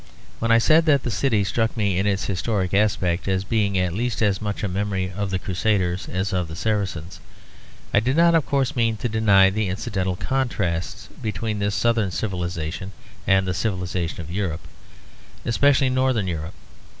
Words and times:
When 0.39 0.51
I 0.51 0.57
said 0.57 0.85
that 0.87 1.03
the 1.03 1.11
city 1.11 1.43
struck 1.43 1.77
me 1.77 1.99
in 1.99 2.07
its 2.07 2.25
historic 2.25 2.73
aspect 2.73 3.27
as 3.27 3.43
being 3.43 3.77
at 3.77 3.93
least 3.93 4.23
as 4.23 4.41
much 4.41 4.63
a 4.63 4.67
memory 4.67 5.11
of 5.11 5.29
the 5.29 5.37
Crusaders 5.37 6.09
as 6.09 6.33
of 6.33 6.47
the 6.47 6.55
Saracens, 6.55 7.19
I 7.93 7.99
did 7.99 8.17
not 8.17 8.33
of 8.33 8.47
course 8.47 8.75
mean 8.75 8.97
to 8.97 9.07
deny 9.07 9.51
the 9.51 9.69
incidental 9.69 10.15
contrasts 10.15 11.07
between 11.21 11.59
this 11.59 11.75
Southern 11.75 12.09
civilisation 12.09 12.93
and 13.27 13.45
the 13.45 13.53
civilisation 13.53 14.21
of 14.21 14.31
Europe, 14.31 14.67
especially 15.45 15.91
northern 15.91 16.25
Europe. 16.27 16.55